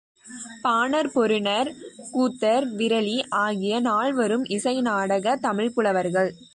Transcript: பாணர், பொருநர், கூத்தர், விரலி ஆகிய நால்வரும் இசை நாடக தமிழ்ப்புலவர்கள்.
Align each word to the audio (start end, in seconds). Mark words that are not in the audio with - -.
பாணர், 0.61 1.09
பொருநர், 1.13 1.69
கூத்தர், 2.13 2.65
விரலி 2.77 3.17
ஆகிய 3.29 3.79
நால்வரும் 3.79 4.45
இசை 4.45 4.81
நாடக 4.81 5.35
தமிழ்ப்புலவர்கள். 5.35 6.31